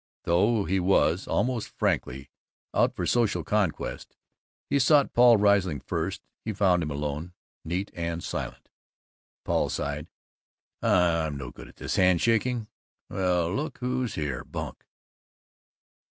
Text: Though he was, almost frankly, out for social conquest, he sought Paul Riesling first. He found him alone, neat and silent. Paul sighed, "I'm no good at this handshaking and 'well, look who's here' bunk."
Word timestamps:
Though 0.23 0.63
he 0.65 0.79
was, 0.79 1.27
almost 1.27 1.69
frankly, 1.69 2.31
out 2.73 2.95
for 2.95 3.05
social 3.05 3.43
conquest, 3.43 4.17
he 4.67 4.79
sought 4.79 5.13
Paul 5.13 5.37
Riesling 5.37 5.79
first. 5.81 6.23
He 6.43 6.53
found 6.53 6.81
him 6.81 6.89
alone, 6.89 7.33
neat 7.63 7.91
and 7.93 8.23
silent. 8.23 8.69
Paul 9.43 9.69
sighed, 9.69 10.07
"I'm 10.81 11.37
no 11.37 11.51
good 11.51 11.67
at 11.67 11.75
this 11.75 11.97
handshaking 11.97 12.67
and 13.11 13.19
'well, 13.19 13.53
look 13.53 13.77
who's 13.77 14.15
here' 14.15 14.43
bunk." 14.43 14.87